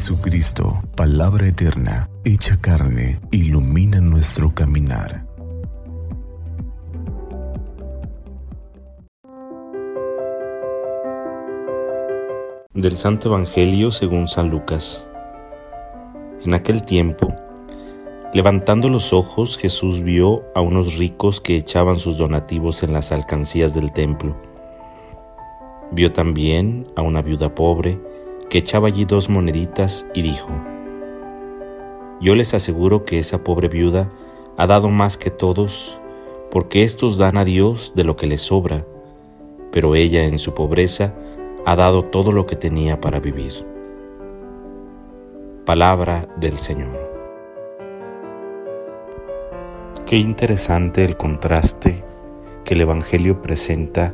[0.00, 5.26] Jesucristo, palabra eterna, hecha carne, ilumina nuestro caminar.
[12.72, 15.06] Del Santo Evangelio según San Lucas.
[16.46, 17.34] En aquel tiempo,
[18.32, 23.74] levantando los ojos, Jesús vio a unos ricos que echaban sus donativos en las alcancías
[23.74, 24.34] del templo.
[25.92, 28.00] Vio también a una viuda pobre
[28.50, 30.48] que echaba allí dos moneditas y dijo,
[32.20, 34.10] Yo les aseguro que esa pobre viuda
[34.58, 35.98] ha dado más que todos,
[36.50, 38.84] porque éstos dan a Dios de lo que les sobra,
[39.70, 41.14] pero ella en su pobreza
[41.64, 43.64] ha dado todo lo que tenía para vivir.
[45.64, 47.08] Palabra del Señor.
[50.06, 52.02] Qué interesante el contraste
[52.64, 54.12] que el Evangelio presenta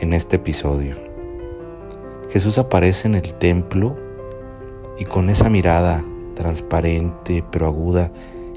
[0.00, 1.13] en este episodio.
[2.34, 3.96] Jesús aparece en el templo
[4.98, 8.10] y con esa mirada transparente pero aguda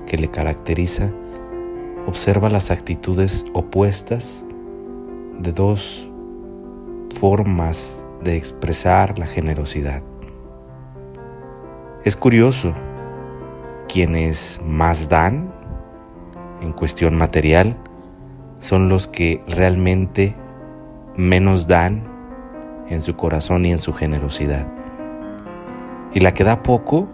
[0.07, 1.11] que le caracteriza,
[2.07, 4.43] observa las actitudes opuestas
[5.37, 6.09] de dos
[7.19, 10.01] formas de expresar la generosidad.
[12.03, 12.73] Es curioso,
[13.87, 15.53] quienes más dan
[16.61, 17.77] en cuestión material
[18.59, 20.35] son los que realmente
[21.15, 22.16] menos dan
[22.89, 24.67] en su corazón y en su generosidad.
[26.13, 27.07] Y la que da poco,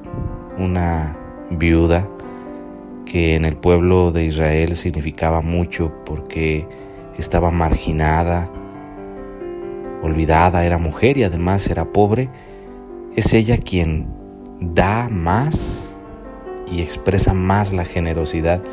[0.57, 1.17] una
[1.49, 2.07] viuda
[3.05, 6.67] que en el pueblo de Israel significaba mucho porque
[7.17, 8.49] estaba marginada,
[10.01, 12.29] olvidada, era mujer y además era pobre,
[13.15, 14.07] es ella quien
[14.59, 15.97] da más
[16.71, 18.63] y expresa más la generosidad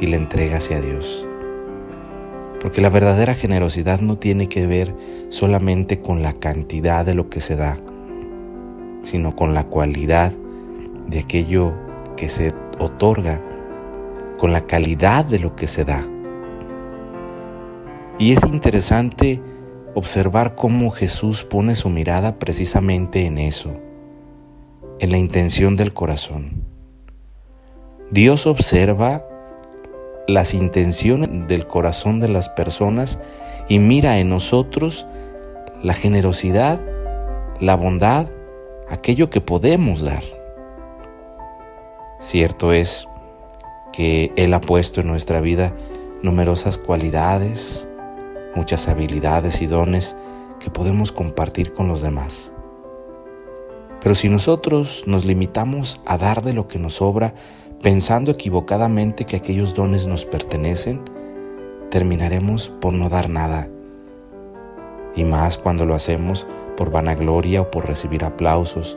[0.00, 1.26] y la entrega hacia Dios.
[2.62, 4.94] Porque la verdadera generosidad no tiene que ver
[5.30, 7.80] solamente con la cantidad de lo que se da,
[9.02, 10.32] sino con la cualidad
[11.08, 11.74] de aquello
[12.16, 13.42] que se otorga,
[14.38, 16.04] con la calidad de lo que se da.
[18.16, 19.42] Y es interesante
[19.94, 23.72] observar cómo Jesús pone su mirada precisamente en eso,
[25.00, 26.62] en la intención del corazón.
[28.12, 29.26] Dios observa
[30.26, 33.18] las intenciones del corazón de las personas
[33.68, 35.06] y mira en nosotros
[35.82, 36.80] la generosidad,
[37.60, 38.26] la bondad,
[38.88, 40.22] aquello que podemos dar.
[42.18, 43.08] Cierto es
[43.92, 45.74] que Él ha puesto en nuestra vida
[46.22, 47.88] numerosas cualidades,
[48.54, 50.16] muchas habilidades y dones
[50.60, 52.52] que podemos compartir con los demás.
[54.00, 57.34] Pero si nosotros nos limitamos a dar de lo que nos sobra,
[57.82, 61.02] pensando equivocadamente que aquellos dones nos pertenecen,
[61.90, 63.68] terminaremos por no dar nada.
[65.16, 68.96] Y más cuando lo hacemos por vanagloria o por recibir aplausos,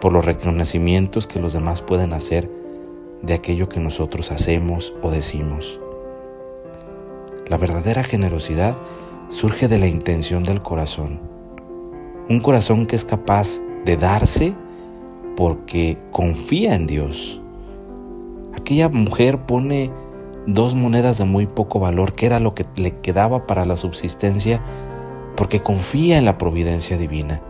[0.00, 2.50] por los reconocimientos que los demás pueden hacer
[3.22, 5.80] de aquello que nosotros hacemos o decimos.
[7.48, 8.76] La verdadera generosidad
[9.28, 11.20] surge de la intención del corazón.
[12.28, 14.52] Un corazón que es capaz de darse
[15.36, 17.40] porque confía en Dios
[18.58, 19.90] aquella mujer pone
[20.46, 24.60] dos monedas de muy poco valor, que era lo que le quedaba para la subsistencia,
[25.36, 27.42] porque confía en la providencia divina.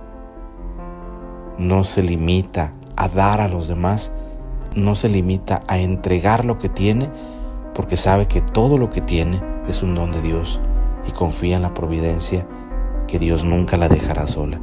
[1.59, 4.13] No se limita a dar a los demás,
[4.75, 7.11] no se limita a entregar lo que tiene,
[7.75, 10.61] porque sabe que todo lo que tiene es un don de Dios
[11.07, 12.47] y confía en la providencia
[13.07, 14.61] que Dios nunca la dejará sola.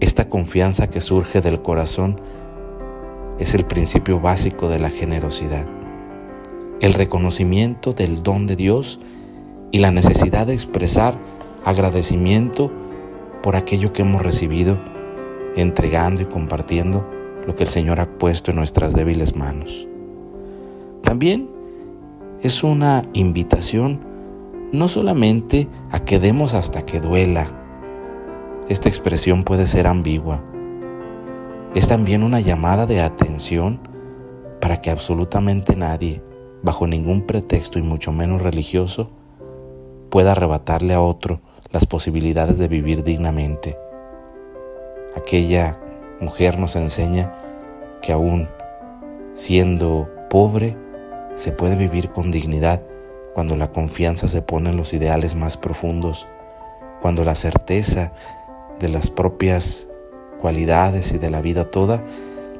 [0.00, 2.20] Esta confianza que surge del corazón
[3.38, 5.66] es el principio básico de la generosidad.
[6.80, 9.00] El reconocimiento del don de Dios
[9.72, 11.18] y la necesidad de expresar
[11.64, 12.70] agradecimiento
[13.42, 14.78] por aquello que hemos recibido,
[15.56, 17.06] entregando y compartiendo
[17.46, 19.86] lo que el Señor ha puesto en nuestras débiles manos.
[21.02, 21.48] También
[22.42, 24.00] es una invitación
[24.72, 27.50] no solamente a que demos hasta que duela.
[28.68, 30.42] Esta expresión puede ser ambigua
[31.76, 33.80] es también una llamada de atención
[34.62, 36.22] para que absolutamente nadie,
[36.62, 39.10] bajo ningún pretexto y mucho menos religioso,
[40.08, 41.42] pueda arrebatarle a otro
[41.72, 43.76] las posibilidades de vivir dignamente.
[45.18, 45.78] Aquella
[46.18, 47.34] mujer nos enseña
[48.00, 48.48] que aún
[49.34, 50.78] siendo pobre,
[51.34, 52.80] se puede vivir con dignidad
[53.34, 56.26] cuando la confianza se pone en los ideales más profundos,
[57.02, 58.14] cuando la certeza
[58.80, 59.88] de las propias
[60.40, 62.04] cualidades y de la vida toda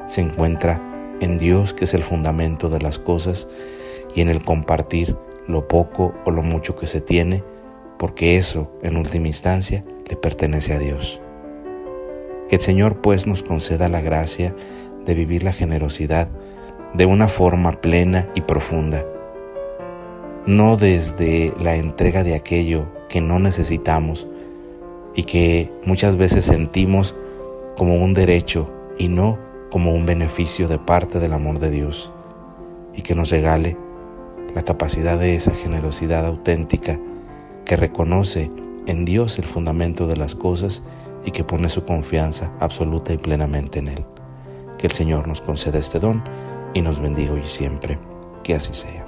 [0.06, 0.80] se encuentra
[1.20, 3.48] en Dios que es el fundamento de las cosas
[4.14, 7.42] y en el compartir lo poco o lo mucho que se tiene,
[7.98, 11.20] porque eso en última instancia le pertenece a Dios.
[12.48, 14.54] Que el Señor pues nos conceda la gracia
[15.04, 16.28] de vivir la generosidad
[16.94, 19.04] de una forma plena y profunda,
[20.46, 24.28] no desde la entrega de aquello que no necesitamos
[25.14, 27.14] y que muchas veces sentimos
[27.76, 29.38] como un derecho y no
[29.70, 32.12] como un beneficio de parte del amor de Dios,
[32.94, 33.76] y que nos regale
[34.54, 36.98] la capacidad de esa generosidad auténtica
[37.64, 38.50] que reconoce
[38.86, 40.82] en Dios el fundamento de las cosas
[41.24, 44.04] y que pone su confianza absoluta y plenamente en Él.
[44.78, 46.22] Que el Señor nos conceda este don
[46.72, 47.98] y nos bendiga hoy y siempre.
[48.44, 49.05] Que así sea.